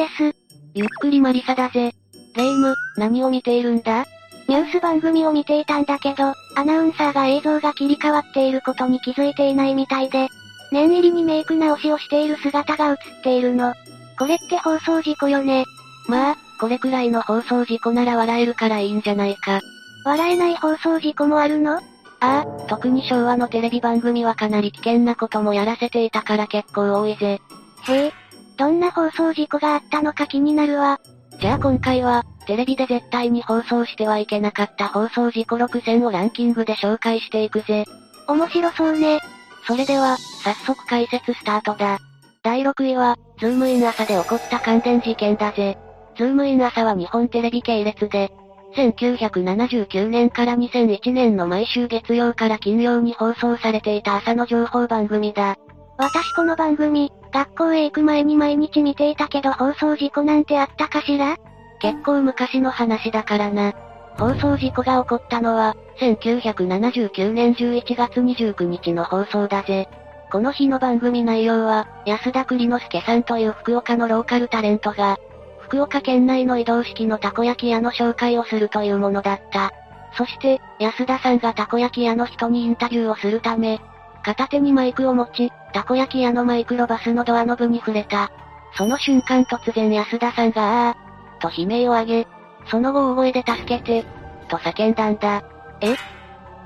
[0.00, 0.34] です。
[0.74, 1.92] ゆっくりマリサだぜ。
[2.34, 4.06] レイム、何を見ているんだ？
[4.48, 10.28] ニュース番組を見ていたんだけど、アナウンサーが映像が切り替わっていることに気づいていないみたいで、
[10.72, 13.74] 念入りにメイク直しをしている姿が映っているの。
[14.18, 15.64] これって放送事故よね。
[16.08, 19.60] まあ、これくらいの放送事故なら笑えるからいいんじゃないか。
[20.04, 21.76] 笑えない放送事故もあるの？
[21.76, 21.80] あ
[22.20, 27.40] あ、特に昭和のテレビ番組はかなり危険なこともやらせていたから結構多いぜ。
[27.88, 28.12] へえ、
[28.60, 31.00] どんな放送事故があったのか気になるわ。
[31.40, 37.86] じゃあ今回は、テレビで絶対に放送してはいけなかった放送事故6選をランキングで紹介していくぜ。
[38.28, 39.20] 面白そうね。
[39.66, 42.00] それでは、早速解説スタートだ。
[42.42, 45.78] 第6位は、ズームイン朝で起こった感電事件だぜ。
[46.18, 48.30] ズームイン朝は日本テレビ系列で、
[48.76, 55.56] 1979年から2001年の毎週月曜から金曜に放送されていた朝の情報番組だ。
[55.96, 61.36] 私この番組、学校へ行く前に毎日見ていたけど放送事故なんてあったかしら？
[61.80, 63.72] 結構昔の話だからな。
[64.18, 69.88] 放送事故が起こったのは、1979年11月29日の放送だぜ。
[70.30, 75.18] この日の番組内容は、安田栗之助さんという福岡のローカルタレントが、
[75.60, 79.72] 福岡県内の移動式のたこ焼き屋の紹介をするというものだった。
[80.16, 83.80] そして、安田さんがたこ焼き屋の人にインタビューをするため、
[84.22, 88.30] 片手にマイクを持ち、たこ焼き屋のマイクロバスのドアノブに触れた。
[88.76, 92.28] その瞬間突然安田さんがあー、と悲鳴を上げ、
[92.70, 94.04] その後大声で助けて、
[94.48, 95.42] と叫んだんだ。
[95.80, 95.96] え？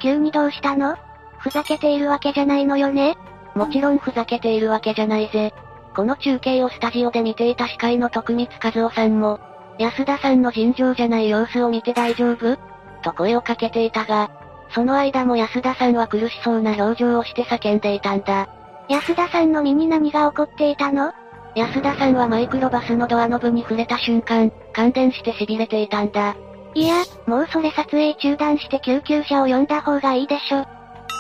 [0.01, 0.97] 急にどうしたの？
[1.39, 3.17] ふざけているわけじゃないのよね？
[3.55, 5.55] もちろんふざけているわけじゃないぜ。
[5.95, 8.49] この中継をスタジオで見ていた司会の徳光
[8.81, 9.39] 和夫さんも、
[9.79, 12.59] 安田さんの尋常じゃない様子を見て大丈夫？
[13.03, 14.31] と声をかけていたが、
[14.75, 18.49] その間も安田さんは苦しそうな表情をして叫んでいたんだ。
[18.89, 21.13] 安田さんの身に何が起こっていたの？
[21.55, 26.35] 安田さんはマイクロバスのドアノブに触れた瞬間、感電して痺れていたんだ。
[26.75, 30.63] いや、もうそれ撮影中断して救急車を呼んだ方がいいでしょ。
[30.63, 30.67] っ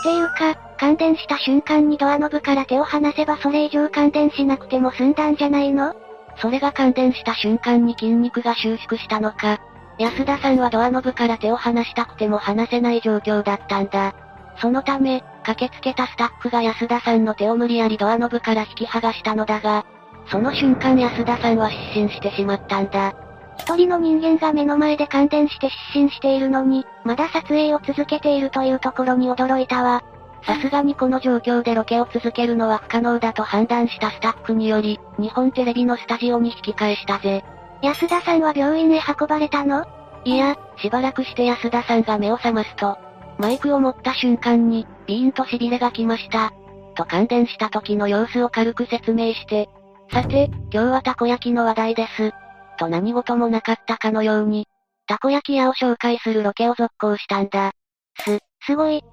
[0.03, 5.95] ていうか、感電した瞬間にドアノブから手を離せばそれ以上感電しなくても済んだんじゃないの？
[6.39, 9.61] それが感電した瞬間に筋肉が収縮したのか。
[9.99, 14.15] 安田さんはドアノブから手を離したくても離せない状況だったんだ。
[14.61, 19.85] そのため、駆けつけたスタッフが安田さんの手を無理やりドアノブから引き剥がしたのだが、
[20.27, 23.15] その瞬間安田さんは失神してしまったんだ。
[23.59, 30.03] 一人の人間が目の前で感電して失神しているのに、まだ撮影を続けているというところに驚いたわ。
[30.47, 37.45] さすがにこの状況でロケを続けるのは不可能だと判断したスタッフにより、日本テレビのスタジオに引き返したぜ。
[37.85, 39.85] 安田さんは病院へ運ばれたの？
[40.25, 42.97] いや、しばらくして安田さんが目を覚ますと、
[43.39, 46.55] マイクを持った瞬間に、ビーンと痺れが来ました。
[46.95, 49.69] と感電した時の様子を軽く説明して、
[50.11, 52.33] さて、今日はたこ焼きの話題です。
[52.79, 54.67] と何事もなかったかのように、
[55.07, 57.73] たこ焼き屋を紹介するロケを続行したんだ。
[58.21, 59.05] す、すごい。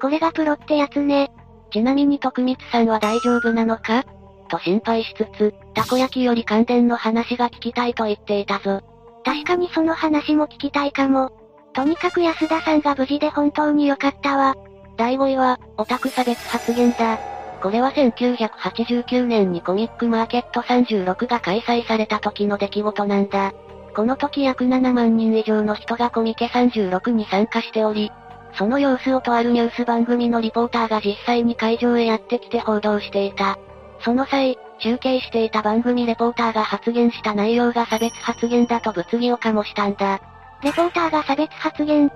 [0.00, 1.32] これがプロってやつね。
[1.72, 4.04] ちなみに徳光さんは大丈夫なのか？
[4.54, 8.80] と心配しつつ、たこ焼きより感電の話が聞きたいと言っていたぞ。
[9.24, 11.32] 確かにその話も聞きたいかも。
[11.72, 14.54] とにかく安田さんが無事で本当に良かったわ。
[14.96, 17.18] 第5位は、オタク差別発言だ。
[17.60, 23.52] これは1989年にコミックマーケット36が開催された時の出来事なんだ。
[23.96, 28.12] この時約7万人以上の人がコミケ36に参加しており、
[28.56, 33.58] その様子をとあるニュース番組のリポーターが実際に会場へやってきて報道していた。
[34.04, 40.20] その際、中継していた番組レポーターが発言した内容が差別発言だと物議を醸したんだ。
[40.62, 42.10] レポーターが差別発言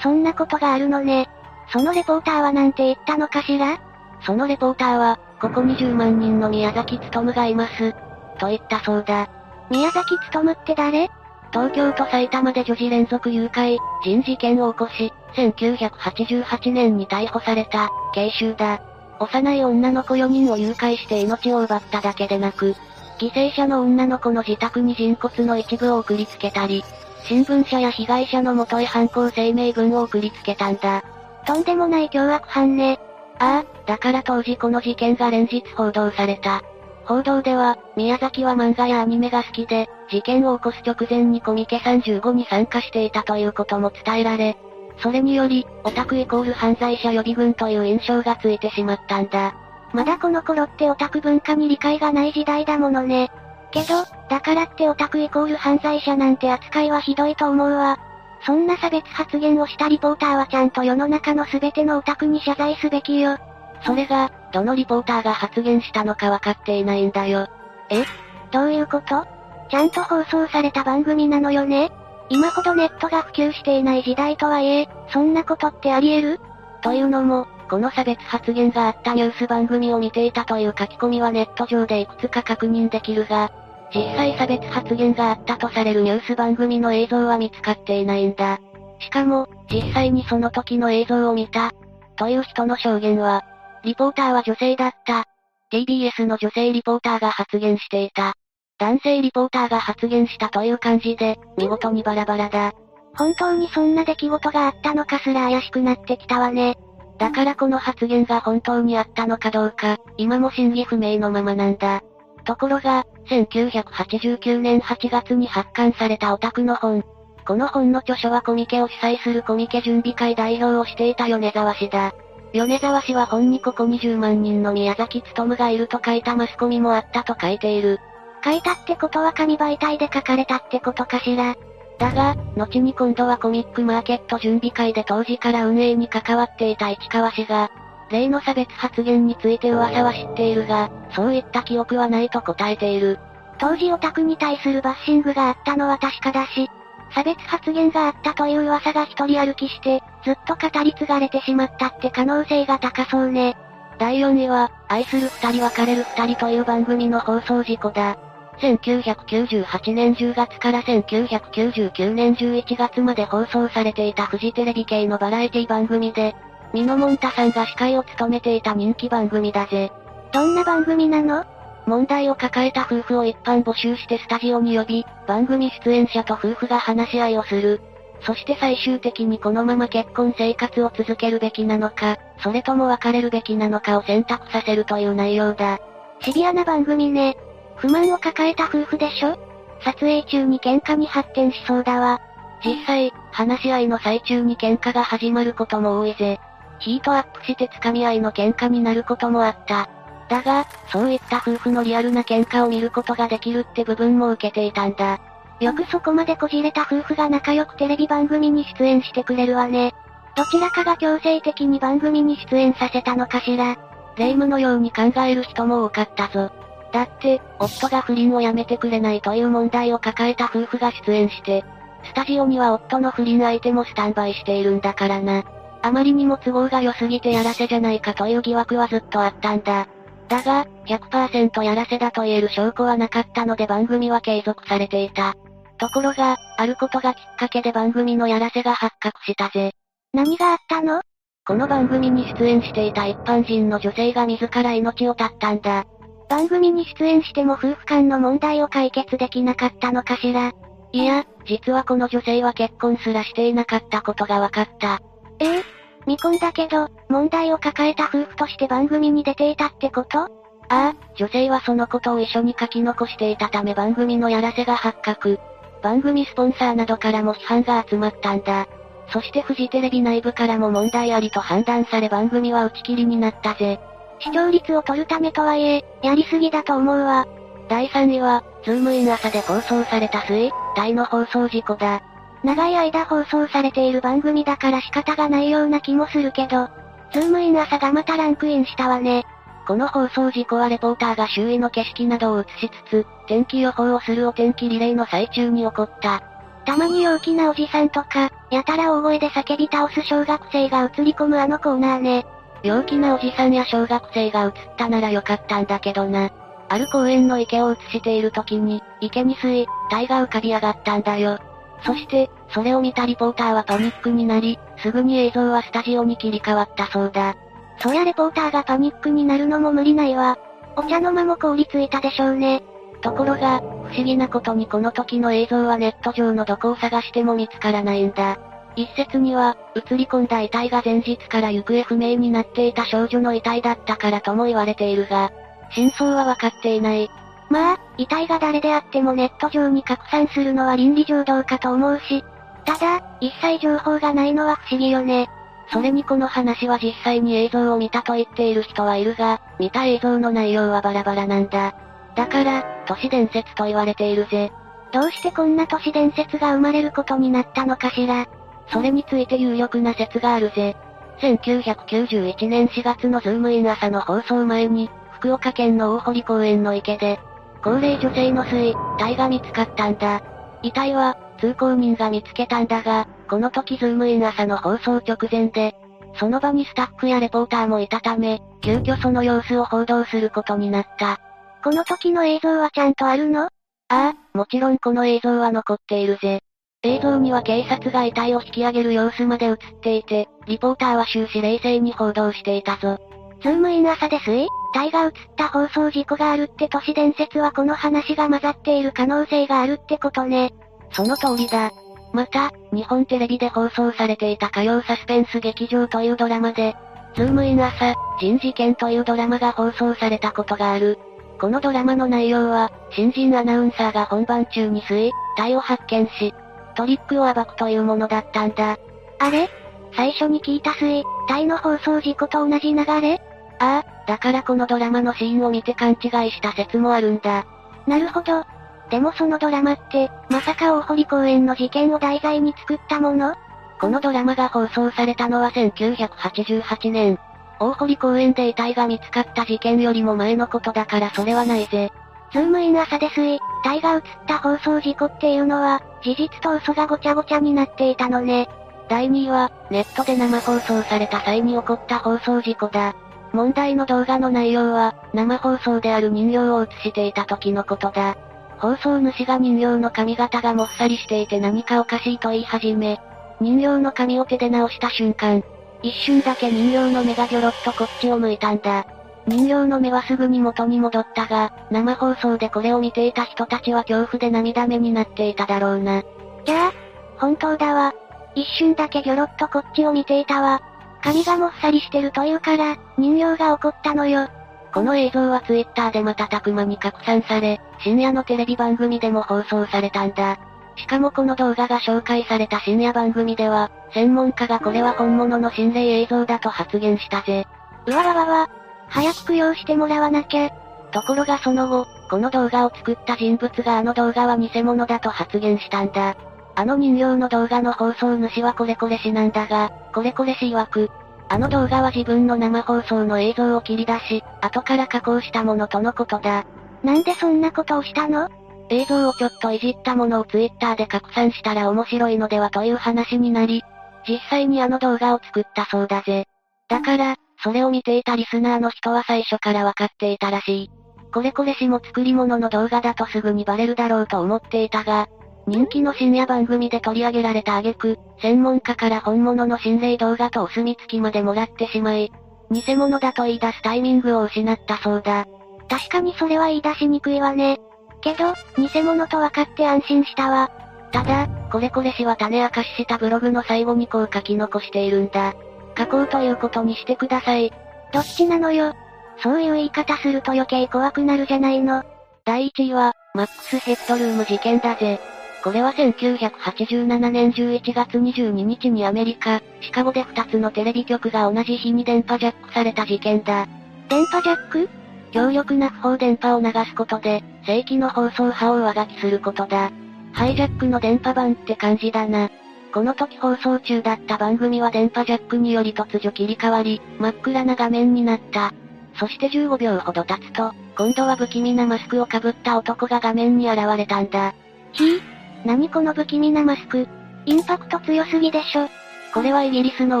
[0.00, 1.28] そんなことがあるのね。
[1.72, 3.80] そのレポーターはなんて言ったのかしら？
[4.24, 7.92] そのレポーターは、ここ20万人の宮崎努がいます。
[8.38, 9.28] と言ったそうだ。
[9.70, 11.10] 宮崎努って誰？
[11.52, 18.80] 東京と埼玉で女児連続誘拐、人事件を起こし、1988年に逮捕された、慶州だ。
[19.22, 22.74] 幼い女の子4人を誘拐して命を奪っただけでなく、
[23.18, 26.84] 犠牲者の女の子の自宅に人骨の一部を送りつけたり、
[27.24, 31.04] 新聞社や被害者の元へ犯行声明文を送りつけたんだ。
[31.46, 32.98] とんでもない凶悪犯ね。
[33.38, 36.62] ああ、だから当時この事件が連日報道された。
[37.04, 44.56] 報道では、宮崎は漫画やアニメが好きで、事件を起こす直前にコミケ35に参加していたということも伝えられ、
[45.02, 49.54] それにより、オタクイコール犯罪者予備軍という印象がついてしまったんだ。
[49.92, 53.30] まだこの頃ってオタク文化に理解がない時代だものね。
[53.72, 57.98] けど、だからってオタクイコール犯罪者なんて扱いはひどいと思うわ。
[58.46, 63.38] そんな差別発言をしたリポーターはちゃんと世の中の全てのオタクに謝罪すべきよ。
[63.84, 67.48] それが、どのリポーターが発言したのかわかっていないんだよ。
[67.90, 68.04] え？
[68.52, 69.26] どういうこと？
[69.70, 71.90] ちゃんと放送された番組なのよね？
[72.28, 76.40] 今ほどネットが普及していない時代とはいえ、そんなことってあり得る？
[76.82, 83.50] というのも、この差別発言があったニュース番組を見ていたという書き込みはネット上でいくつか確認できるが、
[83.94, 88.58] 実際差別発言があったとされるニュース番組の映像は見つかっていないんだ。
[89.00, 91.72] しかも、実際にその時の映像を見た、
[92.16, 93.44] という人の証言は、
[93.84, 95.24] リポーターは女性だった。
[95.72, 98.34] TBS の女性リポーターが発言していた。
[98.78, 102.72] 男性リポーターが発言したという感じで、見事にバラバラだ。
[103.16, 106.76] 本当にそんな出来事があったのかすら怪しくなってきたわね。
[107.18, 112.02] だからこの発言が本当にあったのかどうか、今も真偽不明のままなんだ。
[112.44, 117.04] ところが、1989年8月に発刊されたオタクの本。
[117.46, 122.12] この本の著書はコミケを主催するコミケ準備会代表をしていた米沢氏だ。
[122.52, 127.98] 米沢氏は本にここ20万人の宮崎勤がいると書いたマスコミもあったと書いている。
[128.44, 131.54] 書いたってことは紙媒体で書かれたってことかしら。
[131.98, 137.70] だが、後に今度はコミックマーケット準備会で当時から運営に関わっていた市川氏が、
[138.10, 143.18] 例の差別発言について噂は知っているが、そういった記憶はないと答えている。
[143.58, 146.68] 当時オタクに対するバッシングがあったのは確かだし、
[147.14, 153.56] 差別発言があったという噂が一人歩きして、ずっと語り継がれてしまったって可能性が高そうね。
[153.98, 158.16] 第4位は、愛する二人別れる二人という番組の放送事故だ。
[158.62, 166.36] 1998年10月から1999年11月まで放送されていたフジテレビ系のバラエティ番組で、
[166.72, 169.90] ミノモンタさんが司会を務めていた人気番組だぜ。
[170.32, 171.44] どんな番組なの？
[171.86, 177.80] 問題を抱えた夫婦を一般募集してスタジオに呼び、番組出演者と夫婦が話し合いをする。
[178.24, 185.80] そして最終的にこのまま結婚生活を続けるべきなのか、それとも別れるべきなのかを選択させるという内容だ。
[186.20, 187.36] シビアな番組ね。
[187.82, 189.36] 不満を抱えた夫婦でしょ？
[189.84, 192.20] 撮影中に喧嘩に発展しそうだわ。
[192.64, 196.38] 実際、話し合いの最中に喧嘩が始まることも多いぜ。
[196.78, 199.88] ヒートアップして掴み合いの喧嘩になることもあった。
[200.28, 205.18] だが、そういった夫婦のリアルな喧嘩を見ることができるって部分も受けていたんだ。
[205.58, 209.92] よくそこまでこじれた夫婦が仲良くテレビ番組に出演してくれるわね。
[210.36, 213.76] どちらかが強制的に番組に出演させたのかしら。
[214.16, 216.52] 霊夢のように考える人も多かったぞ。
[216.92, 221.64] だって、夫が不倫をやめてくれないという問題を抱えた夫婦が出演して、
[222.04, 225.44] スタジオには夫の不倫相手もスタンバイしているんだからな。
[225.82, 229.88] あまりにも都合が良すぎてやらせじゃないかという疑惑はずっとあったんだ。
[230.28, 235.34] だが、100%やらせだと言える証拠はなかったので番組は継続されていた。
[235.78, 239.72] ところが、あることがきっかけで番組のやらせが発覚したぜ。
[240.12, 241.00] 何があったの？
[241.44, 245.84] この番組に出演していた一般人の女性が自ら命を絶ったんだ。
[246.32, 250.52] 番組に出演しても夫婦間の問題を解決できなかったのかしら。
[250.90, 255.02] いや、実はこの女性は結婚すらしていなかったことが分かった。
[255.40, 255.62] ええ
[256.06, 260.20] 未婚だけど、問題を抱えた夫婦として番組に出ていたってこと？
[260.20, 260.28] あ
[260.70, 265.38] あ、女性はそのことを一緒に書き残していたため番組のやらせが発覚。
[265.82, 268.66] 番組スポンサーなどからも批判が集まったんだ。
[269.12, 273.78] そしてフジテレビ内部からも問題ありと判断され番組は打ち切りになったぜ。
[274.22, 277.26] 視聴率を取るためとはいえ、やりすぎだと思うわ。
[277.68, 282.02] 第3位は、ズームイン朝で放送された水、体の放送事故だ。
[282.44, 286.68] 長い間放送されている番組だから仕方がないような気もするけど、
[287.12, 289.24] ズームイン朝がまたランクインしたわね。
[289.66, 296.22] この放送事故はレポーターが周囲の景色などを映しつつ、天気予報をするお天気リレーの最中に起こった。
[296.64, 302.26] たまに陽気なおじさんとか、やたら大声で叫び倒す小学生が映り込むあのコーナーね。
[302.62, 306.30] 陽気なおじさんや小学生が映ったならよかったんだけどな。
[306.68, 311.38] ある公園の池を映している時に、池に水、体が浮かび上がったんだよ。
[311.84, 317.34] そして、それを見たリポーターはパニックになり、すぐに映像はスタジオに切り替わったそうだ。
[317.78, 320.38] そりゃレポーターがパニックになるのも無理ないわ。
[320.76, 322.62] お茶の間も凍りついたでしょうね。
[323.02, 328.38] ところが、不思議なことにこの時の映像はネット上のどこを探しても見つからないんだ。
[328.76, 335.30] 一説には、映り込んだ遺体が前日から行方不明になっていた少女の遺体だったからとも言われているが、
[335.70, 337.10] 真相はわかっていない。
[337.50, 342.24] まあ、遺体が誰であってもネット上に拡散するのは倫理上どうかと思うし。
[342.64, 345.28] ただ、一切情報がないのは不思議よね。
[345.70, 351.74] それにこの話は実際に映像を見たと言っている人はいるが、見た映像の内容はバラバラなんだ。
[352.14, 354.52] だから、都市伝説と言われているぜ。
[354.92, 358.26] どうしてこんな都市伝説が生まれることになったのかしら。
[358.68, 360.76] それについて有力な説があるぜ。
[361.20, 367.20] 1991年4月のズームイン朝の放送前に、福岡県の大濠公園の池で、
[367.62, 370.20] 高齢女性の水、体が見つかったんだ。
[370.62, 375.74] 遺体は、通行人が見つけたんだが、この時ズームイン朝の放送直前で、
[376.16, 381.20] その場にスタッフやレポーターもいたため、急遽その様子を報道することになった。
[381.62, 383.44] この時の映像はちゃんとあるの？
[383.44, 383.48] あ
[383.88, 386.42] あ、もちろんこの映像は残っているぜ。
[386.84, 392.98] 映像には警察が遺体を引き上げる様子まで映っていて、リポーターは終始冷静に報道していたぞ。
[393.40, 400.52] ズームイン朝ですい体が映った放送事故があるって都市伝説はこの話が混ざっている可能性があるってことね。
[400.90, 401.70] その通りだ。
[402.12, 406.74] また、日本テレビで放送されていた火曜サスペンス劇場というドラマで、
[407.14, 410.98] ズームイン朝、人事件というドラマが放送されたことがある。
[411.40, 416.34] このドラマの内容は、新人アナウンサーが本番中に水、体を発見し、
[416.72, 418.78] トリックを暴くというものだったんだ。
[419.18, 419.48] あれ？
[419.94, 423.20] 最初に聞いた水、体の放送事故と同じ流れ？
[423.58, 427.46] ああ、だからこのドラマのシーンを見て勘違いした説もあるんだ。
[427.86, 428.44] なるほど。
[428.90, 433.34] でもそのドラマって、まさか大濠公園の事件を題材に作ったもの？
[433.80, 437.18] このドラマが放送されたのは1988年。
[437.60, 441.92] 大濠公園で遺体が見つかった事件よりも前のことだからそれはないぜ。
[442.32, 448.48] ズームイン朝ですい、体が映った放送事故っていうのは、事実と嘘がごちゃごちゃになっていたのね。
[448.88, 452.94] 第2位は、ネットで生放送された際に起こった放送事故だ。
[453.32, 458.16] 問題の動画の内容は、生放送である人形を映していた時のことだ。
[458.58, 462.98] 放送主が人形の髪型がもっさりしていて何かおかしいと言い始め、
[463.40, 465.42] 人形の髪を手で直した瞬間、
[465.82, 468.86] 一瞬だけ人形の目がギョロッとこっちを向いたんだ。
[469.26, 476.02] 人形の目はすぐに元に戻ったが、生放送でこれを見ていた人たちは恐怖で涙目になっていただろうな。
[476.44, 476.72] じゃあ、
[477.18, 477.94] 本当だわ。
[478.34, 480.60] 一瞬だけギョロッとこっちを見ていたわ。
[481.02, 484.28] 髪がもっさりしてるというから、人形が怒ったのよ。
[484.72, 490.38] この映像はツイッターで瞬く間に拡散され、深夜のテレビ番組でも放送されたんだ。
[490.76, 497.46] しかもこの動画が紹介された深夜番組では、専門家がこれは本物の心霊映像だと発言したぜ。
[497.86, 498.48] うわわわわ、
[498.92, 500.50] 早く供養してもらわなきゃ。
[500.92, 506.14] ところがその後、この動画を作った人物があの動画は偽物だと発言したんだ。
[506.54, 510.90] あの人形の動画の放送主はこれこれ氏なんだが、これこれ氏曰く、
[511.30, 516.44] あの動画は自分の生放送の映像を切り出し、後から加工したものとのことだ。
[516.84, 518.28] なんでそんなことをしたの？
[518.68, 523.62] 映像をちょっといじったものをツイッターで拡散したら面白いのではという話になり、
[524.06, 526.26] 実際にあの動画を作ったそうだぜ。
[526.68, 530.70] だから、それを見ていたリスナーの人は最初からわかっていたらしい。
[531.12, 535.08] これこれしも作り物の動画だとすぐにバレるだろうと思っていたが、
[535.46, 542.12] 人気の深夜番組で取り上げられた挙句、専門家から本物の心霊動画とお墨付きまでもらってしまい、
[542.50, 545.26] 偽物だと言い出すタイミングを失ったそうだ。
[545.68, 547.58] 確かにそれは言い出しにくいわね。
[548.02, 550.50] けど、偽物と分かって安心したわ。
[550.92, 555.34] ただ、これこれ氏は種明かししたブログの最後にこう書き残しているんだ。
[555.76, 557.52] 書こうということにしてください。
[557.92, 558.74] どっちなのよ？
[559.22, 561.84] そういう言い方すると余計怖くなるじゃないの。
[562.24, 565.00] 第1位は、マックスヘッドルーム事件だぜ。
[565.44, 573.48] これは1987年11月22日にアメリカ、シカゴで2つのテレビ局が同じ日に電波ジャックされた事件だ。
[573.88, 574.68] 電波ジャック？
[575.12, 579.70] 強力な不法電波を流すことで、正規の放送波を上書きすることだ。
[580.12, 582.30] ハイジャックの電波版って感じだな。
[582.72, 588.54] この時放送中だった番組は電波ジャックにより突如切り替わり、真っ暗な画面になった。
[588.98, 594.34] そして15秒ほど経つと、今度は不気味なマスクをかぶった男が画面に現れたんだ。
[594.72, 595.00] ひぃ
[595.44, 596.88] 何この不気味なマスク？
[597.26, 598.68] インパクト強すぎでしょ。
[599.12, 600.00] これはイギリスの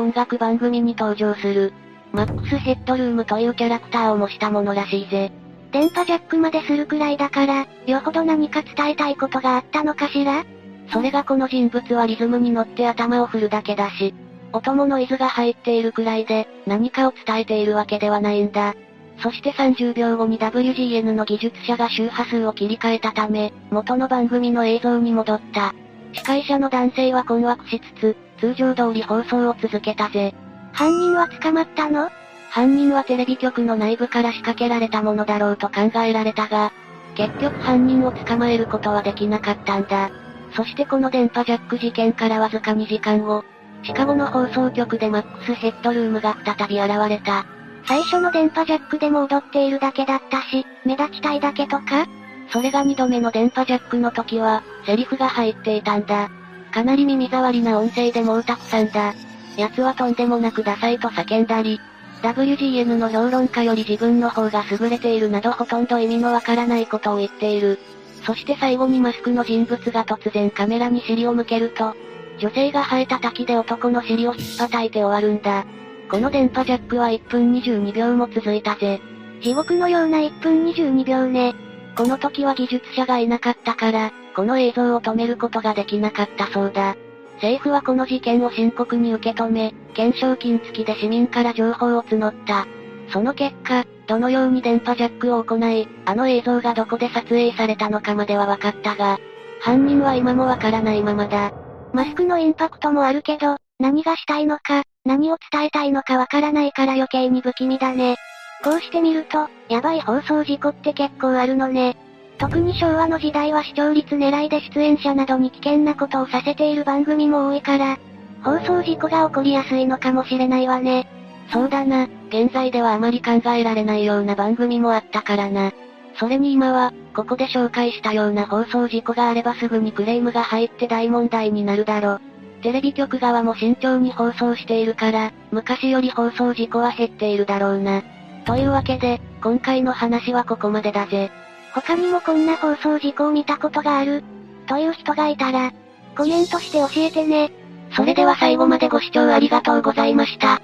[0.00, 1.74] 音楽番組に登場する、
[2.12, 5.30] マックスヘッドルームというキャラクターを模したものらしいぜ。
[5.72, 10.44] 電波ジャックまでするくらいだから、よほど何か伝えたいことがあったのかしら？
[10.90, 14.14] それがこの人物はリズムに乗って頭を振るだけだし、
[14.52, 18.74] 音もノイズが入っているくらいで、何かを伝えているわけではないんだ。
[19.22, 25.74] そして30秒後に WGN の技術者が周波数を切り替えたため、元の番組の映像に戻った。
[26.12, 30.34] 司会者の男性は困惑しつつ、通常通り放送を続けたぜ。
[30.72, 32.10] 犯人は捕まったの？
[32.50, 36.72] 犯人はテレビ局の内部から仕掛けられたものだろうと考えられたが、
[37.14, 40.10] 結局犯人を捕まえることはできなかったんだ。
[40.54, 43.44] そしてこの電波ジャック事件からわずか2時間後、
[43.82, 47.46] シカゴの放送局でマックスヘッドルームが再び現れた。
[47.86, 52.06] 最初の電波ジャックでも踊っているだけだったし、目立ちたいだけとか？
[52.50, 56.30] それが2度目の電波ジャックの時は、セリフが入っていたんだ。
[56.70, 59.14] かなり耳障りな音声でもうたくさんだ。
[59.56, 61.80] 奴はとんでもなくダサいと叫んだり、
[62.22, 67.78] WGN の評論家より自分の方が優れているなどほとんど意味のわからないことを言っている。
[68.24, 71.94] そして最後にマスクの人物が突然カメラに尻を向けると、
[72.38, 75.64] 女性が生えた滝で男の尻を引っ叩いて終わるんだ。
[76.10, 79.00] この電波ジャックは1分22秒も続いたぜ。
[79.42, 81.54] 地獄のような1分22秒ね。
[81.96, 86.96] この時は技術者がいなかったから、この映像を止めることができなかったそうだ。
[87.34, 92.66] 政府はこの事件を深刻に受け止め、懸賞金付きで市民から情報を募った。
[93.12, 99.18] その結果、どのように電波ジャックを行い、あの映像がどこで撮影されたのかまでは分かったが、
[99.60, 101.52] 犯人は今もわからないままだ。
[101.92, 108.16] マスクのインパクトもあるけど、何がしたいのか、何を伝えたいのかわからないから余計に不気味だね。
[108.64, 111.96] こうしてみると、やばい放送事故って結構あるのね。
[112.38, 117.98] 特に昭和の時代は視聴率狙いで出演者などに危険なことをさせている番組も多いから、
[118.42, 121.06] 放送事故が起こりやすいのかもしれないわね。
[121.50, 125.72] そうだな、現在ではあまり考えられないような番組もあったからな。
[126.16, 132.18] それに今は、ここで紹介したような放送事故があればすぐにクレームが入って大問題になるだろ。
[132.62, 138.02] テレビ局側も慎重に放送しているから、昔より放送事故は減っているだろうな。
[138.44, 141.30] というわけで、今回の話はここまでだぜ。
[141.74, 144.22] 他にもこんな放送事故を見たことがある、
[144.66, 145.72] という人がいたら、
[146.16, 147.50] コメントして教えてね。
[147.94, 150.62] それでは最後までご視聴ありがとうございました。